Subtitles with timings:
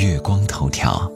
[0.00, 1.12] 月光头条。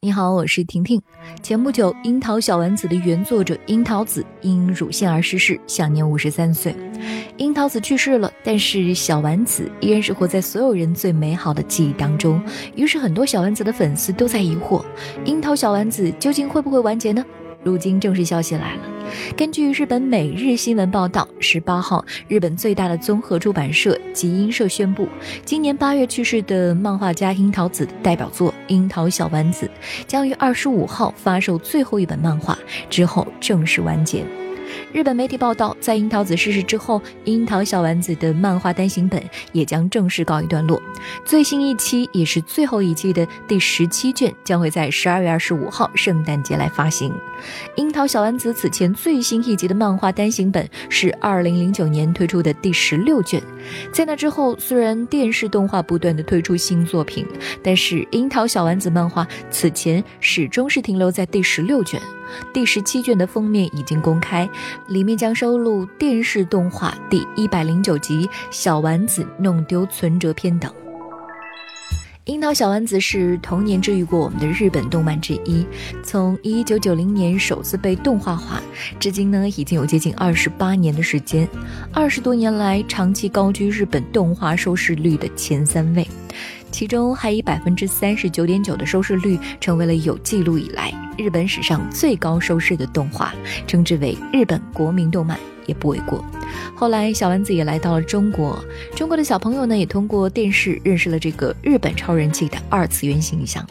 [0.00, 1.00] 你好，我是婷婷。
[1.40, 6.74] 前不久，《樱桃小丸子》的原作者樱桃子因乳腺而逝世，享年五十三岁。
[7.36, 12.42] 樱桃子去世了，但是小丸子依然是活在所有人最美好的记忆当中。
[12.74, 14.84] 于是，很多小丸子的粉丝都在疑惑：
[15.24, 17.24] 樱桃小丸子究竟会不会完结呢？
[17.62, 18.82] 如今正式消息来了，
[19.36, 25.08] 根据日本每日新闻报道，十八号，日本最大的综合出版社集英社宣布，
[25.44, 29.66] 今年八月去世的漫画家樱桃子代表作《樱桃小丸子》
[30.06, 32.58] 将于二十五号发售最后一本漫画，
[32.90, 34.24] 之后正式完结。
[34.92, 39.22] 日本媒体报道，在樱桃子逝世之后，樱桃小丸子的漫画单行本
[39.52, 40.80] 也将正式告一段落。
[41.24, 47.12] 最新一期也是最后一期的第十七卷将会在十二月二十五号圣诞节来发行。
[47.76, 53.42] 樱桃小丸子此前最新一集的漫画单行本是二零零九年推出的第十六卷。
[53.92, 57.26] 在那之后，虽然电视动画不断的推出新作品，
[57.62, 62.00] 但是樱桃小丸子漫画此前始终是停留在第十六卷。
[62.52, 64.48] 第十七卷的封面已经公开，
[64.88, 70.72] 里面将收录电视动画第一百零九集《小丸子弄丢存折篇》等。
[72.24, 75.64] 樱桃小丸子是童年治愈过我们的日本动漫之一，
[76.02, 78.60] 从一九九零年首次被动画化，
[79.00, 81.48] 至今呢已经有接近二十八年的时间，
[81.90, 86.06] 二十多年来长期高居日本动画收视率的前三位。
[86.70, 93.34] 其中还以百分之三十九点九的收视率，成为了有记录以来日本史上最高收视的动画，
[93.66, 95.38] 称之为日本国民动漫。
[95.68, 96.24] 也不为过。
[96.74, 98.58] 后来小丸子也来到了中国，
[98.96, 103.64] 中国的小朋友呢也通过电视认识了这个日本超人气的二次元形象，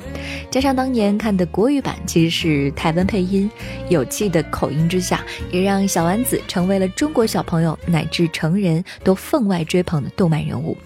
[0.51, 3.49] 加上当年看的国语版其实是台湾配音，
[3.89, 10.77] 有气的口音之下，也让小丸子成为了中国小朋友乃至成人都分外追捧的动漫人物。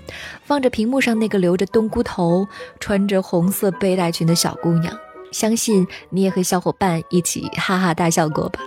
[0.45, 2.47] 放着屏幕上那个留着冬菇头、
[2.79, 4.95] 穿着红色背带裙的小姑娘，
[5.31, 8.59] 相信你也和小伙伴一起哈哈大笑过吧。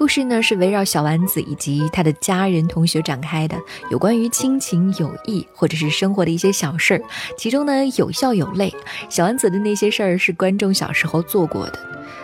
[0.00, 3.54] 故事呢是围绕小丸子以及他的家人同学展开的，
[3.90, 7.02] 有关于亲情、友谊或者是生活的一些小事儿，
[7.36, 8.74] 其中呢有笑有泪。
[9.10, 11.78] 小丸子的那些事儿是观众小时候做过的，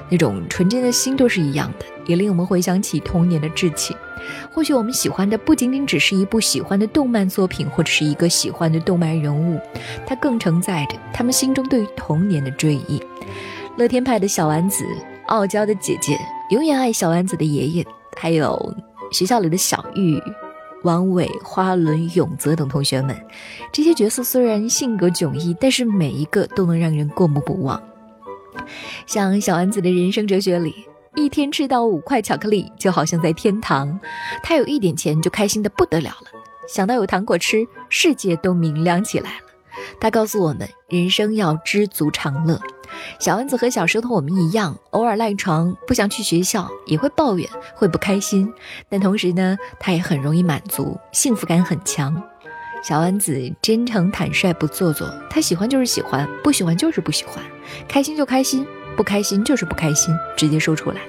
[0.08, 3.94] 那种纯真的心都是一样的，也令我们回想起童年的稚气。
[4.54, 9.60] 或许我们喜欢的不仅仅只是一部喜欢的动漫作品，或者是一个喜欢的动漫人物，
[10.06, 13.02] 它更承载着他们心中对于童年的追忆。
[13.76, 14.82] 乐天派的小丸子，
[15.26, 16.18] 傲娇的姐姐。
[16.50, 17.86] 永远爱小丸子的爷爷，
[18.16, 18.74] 还有
[19.10, 20.22] 学校里的小玉、
[20.84, 23.16] 王伟、花轮、永泽等同学们，
[23.72, 27.82] 这些角色虽然性格迥异，但是每一个都能让人过目不忘。
[29.06, 30.86] 像小丸子的人生哲学里，
[31.16, 33.98] 一天吃到五块巧克力就好像在天堂，
[34.42, 36.30] 他有一点钱就开心的不得了了，
[36.68, 39.46] 想到有糖果吃，世界都明亮起来了。
[40.00, 42.60] 他告诉我们，人生要知足常乐。
[43.18, 48.52] 小丸子和小时候我们一样，偶尔赖床，不想去学校，也会抱怨，会不开心。
[48.88, 52.22] 但同时呢，他也很容易满足，幸福感很强。
[52.82, 55.12] 小丸子真诚坦率，不做作。
[55.28, 57.42] 他喜欢就是喜欢，不喜欢就是不喜欢，
[57.88, 58.66] 开心就开心，
[58.96, 61.00] 不开心就是不开心，直接说出来。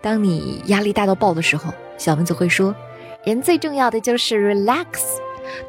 [0.00, 2.74] 当你压力大到爆的时候，小丸子会说
[3.24, 4.86] ：“人最重要的就是 relax。”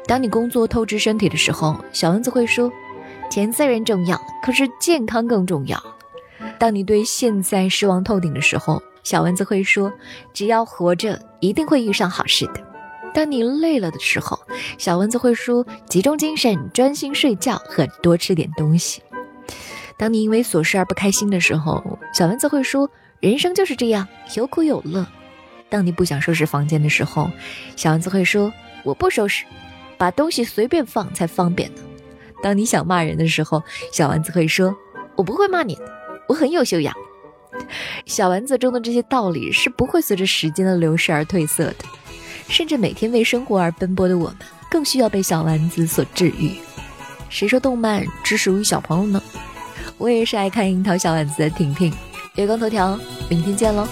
[0.06, 2.72] 当你工作透支身体的时候，小丸子会说。
[3.30, 5.82] 钱虽然重要，可是健康更重要。
[6.58, 9.92] 当你对现在失望透顶的时候，小丸子会说
[10.32, 12.64] ：“只要活着，一定会遇上好事的。”
[13.12, 14.38] 当你累了的时候，
[14.78, 19.02] 小蚊子会说：“集中精神，专心睡觉和多吃点东西。”
[19.98, 25.06] 当你因为琐事而不开心的时候，小蚊子会说：“人生就是这样，有苦有乐。”
[25.68, 27.30] 当你不想收拾房间的时候，
[27.74, 28.52] 小蚊子会说
[28.84, 29.44] ：“我不收拾，
[29.96, 31.80] 把东西随便放才方便呢。”
[32.42, 34.76] 当你想骂人的时候，小丸子会说
[35.16, 35.78] ：“我不会骂你，
[36.28, 36.94] 我很有修养。
[38.06, 41.84] ”小丸子中的这些道理是不会随着时间的流逝而褪色的，
[42.48, 44.36] 甚至每天为生活而奔波的我们，
[44.70, 46.52] 更需要被小丸子所治愈。
[47.28, 49.22] 谁说动漫只属于小朋友呢？
[49.98, 51.92] 我也是爱看樱桃小丸子的婷婷。
[52.34, 52.98] 月光头条，
[53.30, 53.88] 明天见喽！